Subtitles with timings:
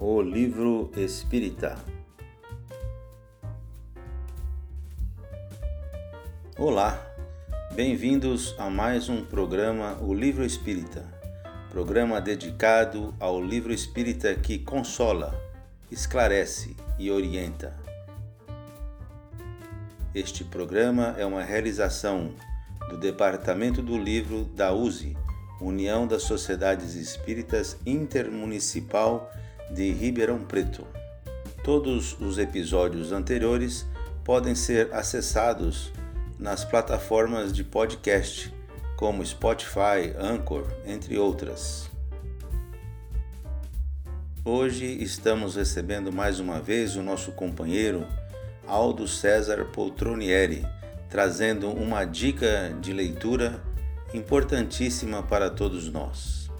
[0.00, 1.76] O Livro Espírita.
[6.56, 7.04] Olá,
[7.74, 11.04] bem-vindos a mais um programa O Livro Espírita,
[11.68, 15.34] programa dedicado ao livro espírita que consola,
[15.90, 17.76] esclarece e orienta.
[20.14, 22.32] Este programa é uma realização
[22.88, 25.16] do Departamento do Livro da USE,
[25.60, 29.28] União das Sociedades Espíritas Intermunicipal
[29.70, 30.86] de Ribeirão Preto.
[31.62, 33.86] Todos os episódios anteriores
[34.24, 35.92] podem ser acessados
[36.38, 38.54] nas plataformas de podcast,
[38.96, 41.90] como Spotify, Anchor, entre outras.
[44.44, 48.06] Hoje estamos recebendo mais uma vez o nosso companheiro
[48.66, 50.64] Aldo César Poltronieri,
[51.10, 53.62] trazendo uma dica de leitura
[54.14, 56.50] importantíssima para todos nós.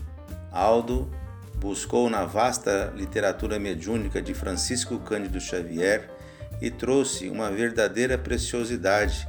[0.51, 1.11] Aldo
[1.59, 6.09] buscou na vasta literatura mediúnica de Francisco Cândido Xavier
[6.61, 9.29] e trouxe uma verdadeira preciosidade.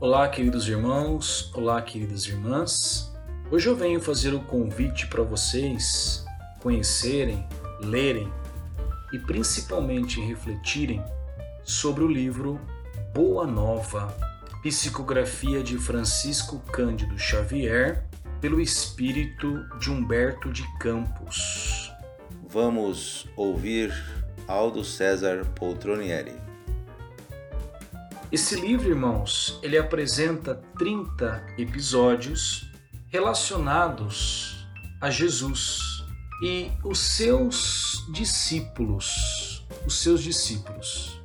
[0.00, 3.12] Olá, queridos irmãos, olá, queridas irmãs.
[3.50, 6.24] Hoje eu venho fazer o convite para vocês
[6.60, 7.46] conhecerem,
[7.80, 8.32] lerem
[9.12, 11.02] e principalmente refletirem
[11.64, 12.60] sobre o livro
[13.12, 14.16] Boa Nova,
[14.62, 18.04] Psicografia de Francisco Cândido Xavier,
[18.44, 21.90] pelo espírito de Humberto de Campos.
[22.46, 23.90] Vamos ouvir
[24.46, 26.34] Aldo César Poltronieri.
[28.30, 32.70] Esse livro, irmãos, ele apresenta 30 episódios
[33.06, 34.68] relacionados
[35.00, 36.04] a Jesus
[36.42, 41.18] e os seus discípulos, os seus discípulos.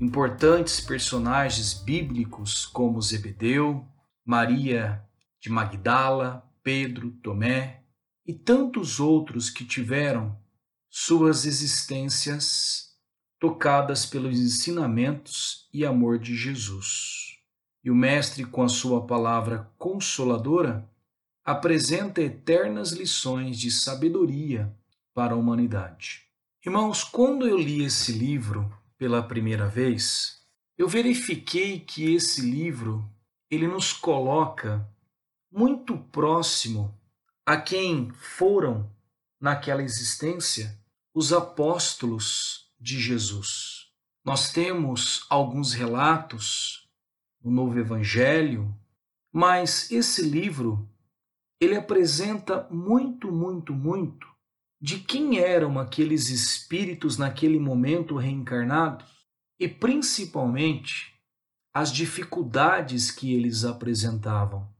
[0.00, 3.86] Importantes personagens bíblicos como Zebedeu,
[4.24, 5.04] Maria
[5.38, 7.82] de Magdala, Pedro, Tomé
[8.26, 10.36] e tantos outros que tiveram
[10.88, 12.96] suas existências
[13.38, 17.38] tocadas pelos ensinamentos e amor de Jesus.
[17.84, 20.90] E o Mestre, com a sua palavra consoladora,
[21.44, 24.74] apresenta eternas lições de sabedoria
[25.12, 26.22] para a humanidade.
[26.64, 30.40] Irmãos, quando eu li esse livro pela primeira vez,
[30.78, 33.06] eu verifiquei que esse livro
[33.50, 34.88] ele nos coloca
[35.56, 36.92] muito próximo
[37.46, 38.90] a quem foram,
[39.40, 40.76] naquela existência,
[41.14, 43.86] os apóstolos de Jesus.
[44.24, 46.88] Nós temos alguns relatos
[47.40, 48.74] no Novo Evangelho,
[49.32, 50.88] mas esse livro
[51.60, 54.26] ele apresenta muito, muito, muito
[54.80, 59.06] de quem eram aqueles espíritos naquele momento reencarnados
[59.60, 61.14] e principalmente
[61.72, 64.73] as dificuldades que eles apresentavam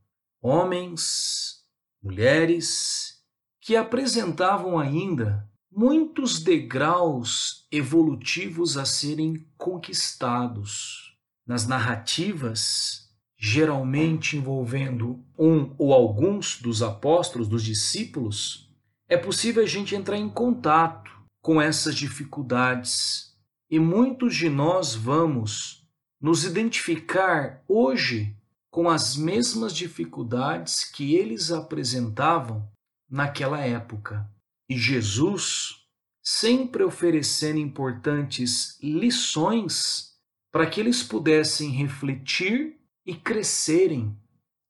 [0.44, 1.62] homens,
[2.02, 3.14] mulheres,
[3.62, 11.16] que apresentavam ainda muitos degraus evolutivos a serem conquistados.
[11.46, 18.70] Nas narrativas, geralmente envolvendo um ou alguns dos apóstolos, dos discípulos,
[19.08, 21.10] é possível a gente entrar em contato
[21.40, 23.34] com essas dificuldades.
[23.70, 25.88] E muitos de nós vamos
[26.20, 28.36] nos identificar hoje
[28.74, 32.68] com as mesmas dificuldades que eles apresentavam
[33.08, 34.28] naquela época.
[34.68, 35.86] E Jesus,
[36.20, 40.18] sempre oferecendo importantes lições
[40.50, 44.18] para que eles pudessem refletir e crescerem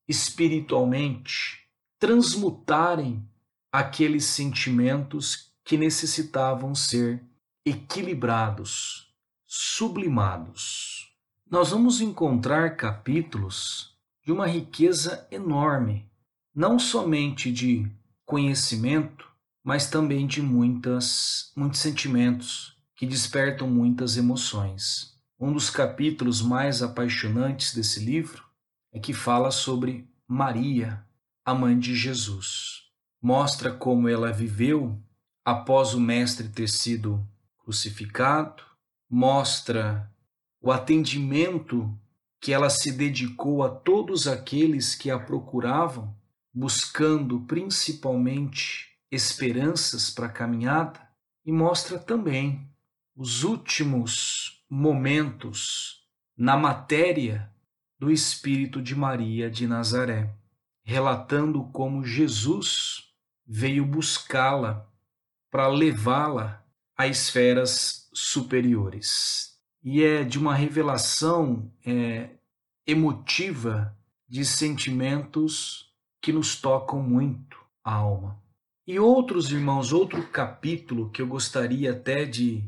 [0.07, 1.67] espiritualmente,
[1.99, 3.27] transmutarem
[3.73, 7.25] aqueles sentimentos que necessitavam ser
[7.65, 9.15] equilibrados,
[9.47, 11.11] sublimados.
[11.51, 13.94] Nós vamos encontrar capítulos
[14.25, 16.11] de uma riqueza enorme,
[16.55, 17.87] não somente de
[18.25, 19.29] conhecimento,
[19.63, 25.15] mas também de muitas, muitos sentimentos que despertam muitas emoções.
[25.39, 28.45] Um dos capítulos mais apaixonantes desse livro
[28.93, 31.05] é que fala sobre Maria,
[31.45, 32.85] a mãe de Jesus.
[33.21, 34.99] Mostra como ela viveu
[35.45, 37.27] após o Mestre ter sido
[37.59, 38.63] crucificado,
[39.11, 40.11] mostra
[40.61, 41.99] o atendimento
[42.45, 46.15] que ela se dedicou a todos aqueles que a procuravam,
[46.53, 51.01] buscando principalmente esperanças para a caminhada,
[51.43, 52.69] e mostra também
[53.17, 56.07] os últimos momentos
[56.37, 57.51] na matéria
[57.99, 60.37] do Espírito de Maria de Nazaré,
[60.83, 63.05] relatando como Jesus
[63.47, 64.87] veio buscá-la
[65.51, 66.63] para levá-la
[66.95, 69.54] a esferas superiores
[69.85, 72.31] e é de uma revelação é,
[72.87, 73.95] emotiva
[74.27, 75.93] de sentimentos
[76.23, 78.43] que nos tocam muito a alma.
[78.87, 82.65] E outros irmãos, outro capítulo que eu gostaria até de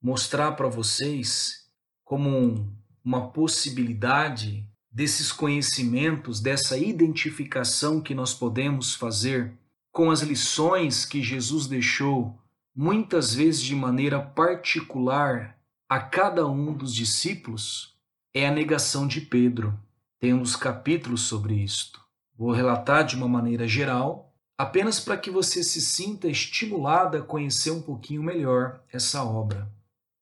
[0.00, 1.66] mostrar para vocês
[2.04, 2.72] como um,
[3.04, 9.52] uma possibilidade desses conhecimentos, dessa identificação que nós podemos fazer
[9.90, 12.38] com as lições que Jesus deixou,
[12.74, 15.58] muitas vezes de maneira particular,
[15.92, 17.94] a cada um dos discípulos,
[18.32, 19.78] é a negação de Pedro.
[20.18, 22.00] Temos capítulos sobre isto.
[22.34, 27.72] Vou relatar de uma maneira geral, apenas para que você se sinta estimulado a conhecer
[27.72, 29.70] um pouquinho melhor essa obra.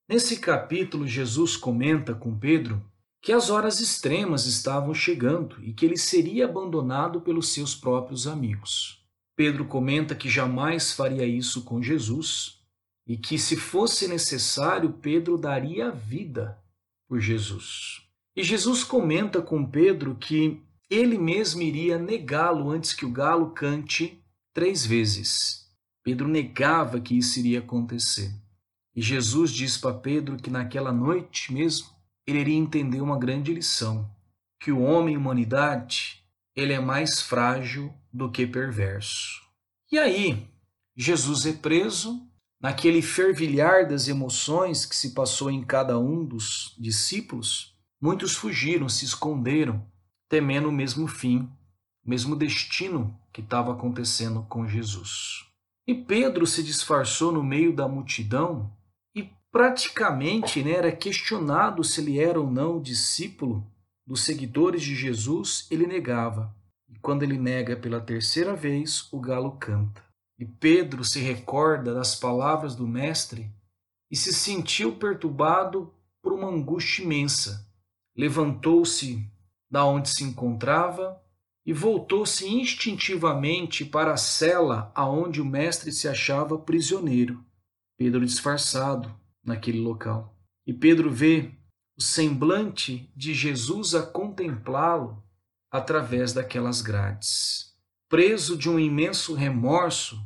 [0.09, 2.85] Nesse capítulo, Jesus comenta com Pedro
[3.23, 9.05] que as horas extremas estavam chegando e que ele seria abandonado pelos seus próprios amigos.
[9.37, 12.60] Pedro comenta que jamais faria isso com Jesus
[13.07, 16.59] e que, se fosse necessário, Pedro daria a vida
[17.09, 18.03] por Jesus.
[18.37, 24.23] E Jesus comenta com Pedro que ele mesmo iria negá-lo antes que o galo cante
[24.53, 25.69] três vezes.
[26.03, 28.33] Pedro negava que isso iria acontecer.
[28.95, 31.89] E Jesus diz para Pedro que naquela noite mesmo
[32.27, 34.11] ele iria entender uma grande lição:
[34.61, 36.21] que o homem humanidade
[36.55, 39.41] ele é mais frágil do que perverso.
[39.91, 40.47] E aí,
[40.97, 42.29] Jesus é preso,
[42.61, 49.05] naquele fervilhar das emoções que se passou em cada um dos discípulos, muitos fugiram, se
[49.05, 49.85] esconderam,
[50.29, 51.51] temendo o mesmo fim,
[52.05, 55.47] o mesmo destino que estava acontecendo com Jesus.
[55.87, 58.71] E Pedro se disfarçou no meio da multidão
[59.15, 63.67] e praticamente né, era questionado se ele era ou não discípulo
[64.07, 66.55] dos seguidores de Jesus, ele negava.
[66.89, 70.10] E quando ele nega pela terceira vez, o galo canta.
[70.41, 73.53] E Pedro se recorda das palavras do Mestre
[74.11, 77.71] e se sentiu perturbado por uma angústia imensa.
[78.17, 79.31] Levantou-se
[79.71, 81.23] da onde se encontrava
[81.65, 87.45] e voltou-se instintivamente para a cela aonde o mestre se achava prisioneiro.
[87.97, 89.15] Pedro disfarçado
[89.45, 90.35] naquele local.
[90.67, 91.53] E Pedro vê
[91.97, 95.23] o semblante de Jesus a contemplá-lo
[95.71, 97.77] através daquelas grades.
[98.09, 100.21] Preso de um imenso remorso,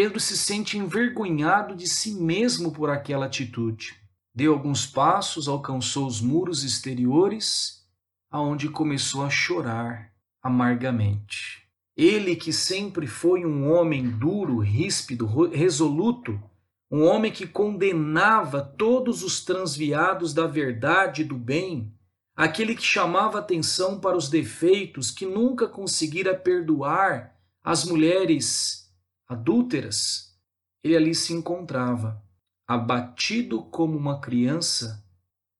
[0.00, 3.96] Pedro se sente envergonhado de si mesmo por aquela atitude.
[4.32, 7.84] Deu alguns passos, alcançou os muros exteriores,
[8.30, 11.64] aonde começou a chorar amargamente.
[11.96, 16.40] Ele que sempre foi um homem duro, ríspido, resoluto,
[16.88, 21.92] um homem que condenava todos os transviados da verdade e do bem,
[22.36, 28.87] aquele que chamava atenção para os defeitos, que nunca conseguira perdoar as mulheres
[29.28, 30.34] adúlteras,
[30.82, 32.22] ele ali se encontrava,
[32.66, 35.04] abatido como uma criança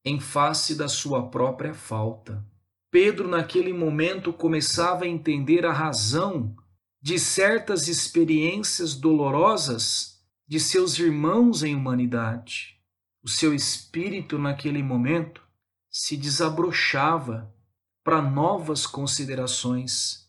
[0.05, 2.45] em face da sua própria falta.
[2.91, 6.57] Pedro, naquele momento, começava a entender a razão
[7.01, 12.81] de certas experiências dolorosas de seus irmãos em humanidade.
[13.23, 15.43] O seu espírito, naquele momento,
[15.91, 17.53] se desabrochava
[18.03, 20.28] para novas considerações,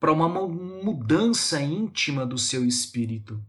[0.00, 3.42] para uma mudança íntima do seu espírito.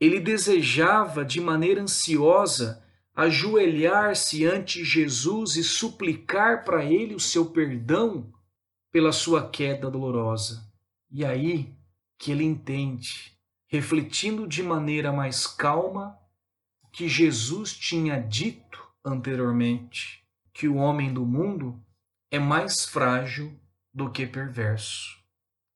[0.00, 2.82] Ele desejava de maneira ansiosa
[3.14, 8.32] ajoelhar-se ante Jesus e suplicar para ele o seu perdão
[8.90, 10.68] pela sua queda dolorosa.
[11.10, 11.72] E aí
[12.18, 13.34] que ele entende
[13.74, 16.16] refletindo de maneira mais calma
[16.80, 21.84] o que Jesus tinha dito anteriormente, que o homem do mundo
[22.30, 23.58] é mais frágil
[23.92, 25.23] do que perverso.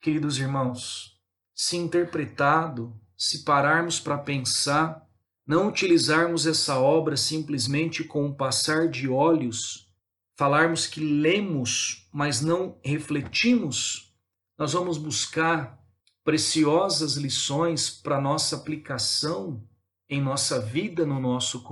[0.00, 1.18] Queridos irmãos,
[1.54, 5.04] se interpretado, se pararmos para pensar,
[5.44, 9.88] não utilizarmos essa obra simplesmente com um passar de olhos,
[10.36, 14.14] falarmos que lemos, mas não refletimos,
[14.56, 15.78] nós vamos buscar
[16.22, 19.66] preciosas lições para nossa aplicação
[20.08, 21.64] em nossa vida, no nosso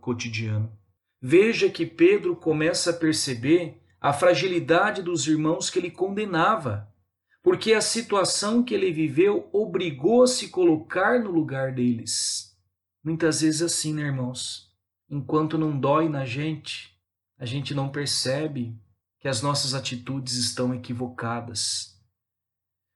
[0.00, 0.76] cotidiano.
[1.22, 6.89] Veja que Pedro começa a perceber a fragilidade dos irmãos que ele condenava,
[7.42, 12.56] porque a situação que ele viveu obrigou a se colocar no lugar deles.
[13.02, 14.70] Muitas vezes assim, né, irmãos?
[15.08, 16.94] Enquanto não dói na gente,
[17.38, 18.78] a gente não percebe
[19.18, 21.98] que as nossas atitudes estão equivocadas.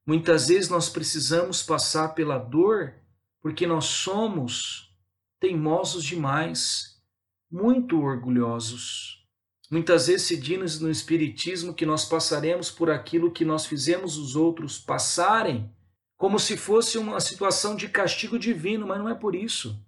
[0.06, 2.94] Muitas vezes nós precisamos passar pela dor
[3.40, 4.94] porque nós somos
[5.40, 7.02] teimosos demais,
[7.50, 9.23] muito orgulhosos.
[9.70, 14.36] Muitas vezes se diz no Espiritismo que nós passaremos por aquilo que nós fizemos os
[14.36, 15.70] outros passarem,
[16.16, 19.78] como se fosse uma situação de castigo divino, mas não é por isso.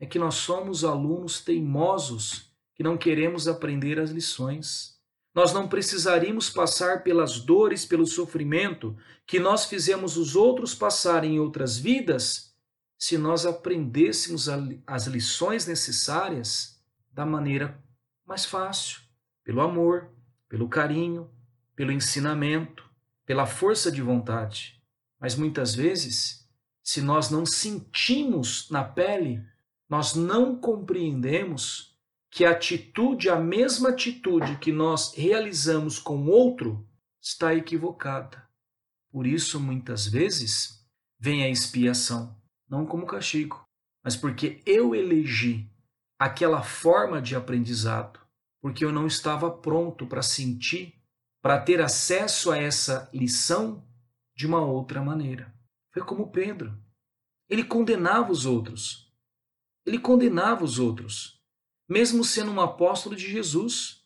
[0.00, 4.96] É que nós somos alunos teimosos que não queremos aprender as lições
[5.36, 11.38] nós não precisaríamos passar pelas dores, pelo sofrimento que nós fizemos os outros passarem em
[11.38, 12.54] outras vidas,
[12.98, 14.48] se nós aprendêssemos
[14.86, 16.80] as lições necessárias
[17.12, 17.78] da maneira
[18.24, 19.00] mais fácil,
[19.46, 20.10] pelo amor,
[20.48, 21.30] pelo carinho,
[21.76, 22.84] pelo ensinamento,
[23.24, 24.82] pela força de vontade.
[25.20, 26.44] Mas muitas vezes,
[26.82, 29.40] se nós não sentimos na pele,
[29.88, 31.96] nós não compreendemos
[32.28, 36.84] que a atitude, a mesma atitude que nós realizamos com o outro,
[37.22, 38.48] está equivocada.
[39.12, 40.84] Por isso, muitas vezes,
[41.20, 42.36] vem a expiação,
[42.68, 43.64] não como castigo,
[44.02, 45.70] mas porque eu elegi
[46.18, 48.25] aquela forma de aprendizado,
[48.60, 50.94] porque eu não estava pronto para sentir,
[51.40, 53.86] para ter acesso a essa lição
[54.34, 55.54] de uma outra maneira.
[55.92, 56.76] Foi como Pedro.
[57.48, 59.12] Ele condenava os outros.
[59.84, 61.40] Ele condenava os outros,
[61.88, 64.04] mesmo sendo um apóstolo de Jesus.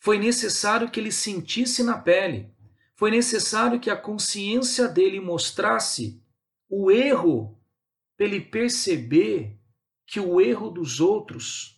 [0.00, 2.54] Foi necessário que ele sentisse na pele,
[2.98, 6.20] foi necessário que a consciência dele mostrasse
[6.68, 7.56] o erro,
[8.16, 9.56] para ele perceber
[10.04, 11.77] que o erro dos outros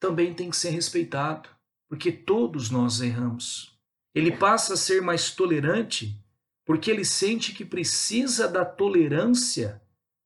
[0.00, 1.48] também tem que ser respeitado,
[1.88, 3.78] porque todos nós erramos.
[4.14, 6.14] Ele passa a ser mais tolerante
[6.68, 9.80] porque ele sente que precisa da tolerância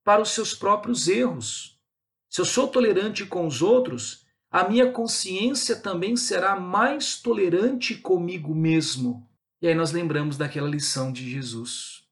[0.05, 1.81] para os seus próprios erros.
[2.29, 8.53] Se eu sou tolerante com os outros, a minha consciência também será mais tolerante comigo
[8.57, 9.25] mesmo.
[9.61, 12.03] E aí nós lembramos daquela lição de Jesus.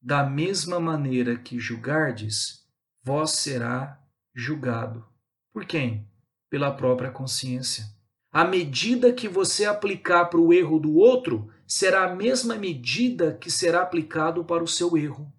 [0.00, 2.66] Da mesma maneira que julgardes,
[3.02, 4.02] vós será
[4.34, 5.06] julgado.
[5.52, 6.08] Por quem?
[6.54, 7.84] Pela própria consciência.
[8.30, 13.50] A medida que você aplicar para o erro do outro será a mesma medida que
[13.50, 15.34] será aplicado para o seu erro.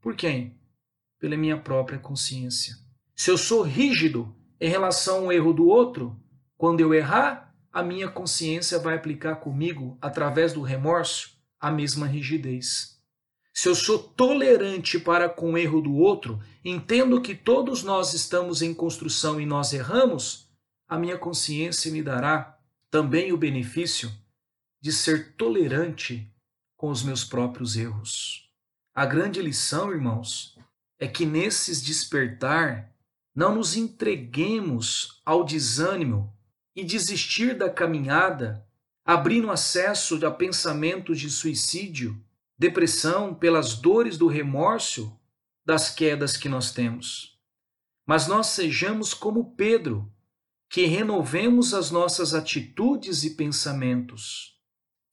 [0.00, 0.58] Por quem?
[1.20, 2.76] Pela minha própria consciência.
[3.14, 6.18] Se eu sou rígido em relação ao erro do outro,
[6.56, 12.98] quando eu errar, a minha consciência vai aplicar comigo, através do remorso, a mesma rigidez.
[13.52, 18.62] Se eu sou tolerante para com o erro do outro, entendo que todos nós estamos
[18.62, 20.43] em construção e nós erramos,
[20.88, 22.58] a minha consciência me dará
[22.90, 24.12] também o benefício
[24.80, 26.30] de ser tolerante
[26.76, 28.50] com os meus próprios erros.
[28.94, 30.58] A grande lição, irmãos,
[30.98, 32.94] é que nesses despertar
[33.34, 36.32] não nos entreguemos ao desânimo
[36.76, 38.64] e desistir da caminhada,
[39.04, 42.22] abrindo acesso a pensamentos de suicídio
[42.58, 45.18] depressão, pelas dores do remorso
[45.64, 47.38] das quedas que nós temos.
[48.06, 50.12] Mas nós sejamos como Pedro,
[50.74, 54.58] que renovemos as nossas atitudes e pensamentos.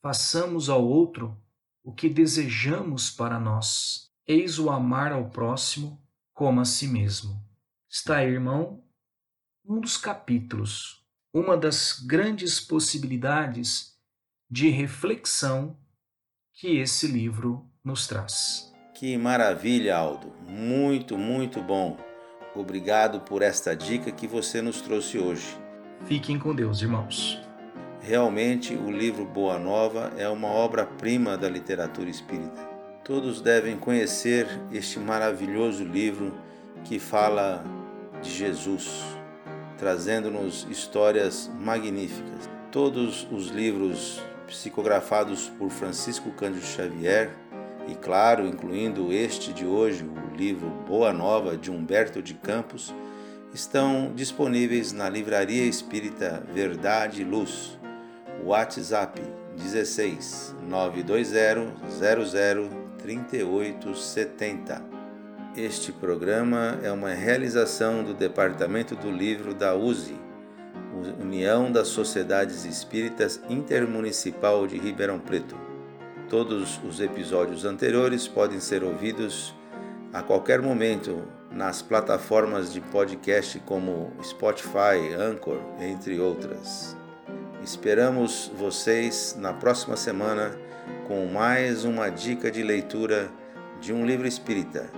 [0.02, 1.40] Façamos ao outro
[1.84, 4.10] o que desejamos para nós.
[4.26, 6.02] Eis o amar ao próximo
[6.34, 7.40] como a si mesmo.
[7.88, 8.84] Está aí, irmão,
[9.64, 13.96] um dos capítulos, uma das grandes possibilidades
[14.50, 15.78] de reflexão
[16.54, 18.74] que esse livro nos traz.
[18.96, 20.34] Que maravilha, Aldo!
[20.42, 22.11] Muito, muito bom.
[22.54, 25.58] Obrigado por esta dica que você nos trouxe hoje.
[26.06, 27.40] Fiquem com Deus, irmãos.
[28.02, 32.70] Realmente, o livro Boa Nova é uma obra-prima da literatura espírita.
[33.04, 36.38] Todos devem conhecer este maravilhoso livro
[36.84, 37.64] que fala
[38.22, 39.02] de Jesus,
[39.78, 42.50] trazendo-nos histórias magníficas.
[42.72, 47.32] Todos os livros psicografados por Francisco Cândido Xavier
[47.92, 52.96] e, claro, incluindo este de hoje, o livro Boa Nova de Humberto de Campos,
[53.54, 57.78] estão disponíveis na Livraria Espírita Verdade e Luz.
[58.46, 59.22] WhatsApp
[59.58, 61.26] 16 920
[61.90, 64.82] 00 3870.
[65.58, 70.16] Este programa é uma realização do Departamento do Livro da USE
[71.20, 75.71] União das Sociedades Espíritas Intermunicipal de Ribeirão Preto.
[76.32, 79.54] Todos os episódios anteriores podem ser ouvidos
[80.14, 86.96] a qualquer momento nas plataformas de podcast como Spotify, Anchor, entre outras.
[87.62, 90.58] Esperamos vocês na próxima semana
[91.06, 93.30] com mais uma dica de leitura
[93.82, 94.90] de um livro espírita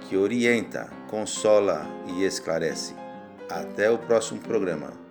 [0.00, 2.94] que orienta, consola e esclarece.
[3.48, 5.01] Até o próximo programa.